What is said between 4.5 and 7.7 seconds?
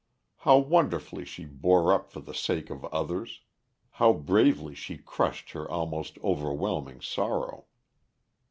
she crushed her almost overwhelming sorrow.